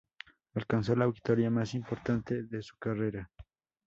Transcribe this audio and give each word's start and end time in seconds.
Alcanzó 0.55 0.95
la 0.95 1.05
victoria 1.05 1.51
más 1.51 1.75
importante 1.75 2.41
de 2.41 2.63
su 2.63 2.75
carrera. 2.79 3.29